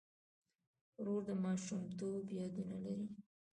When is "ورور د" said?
0.99-1.29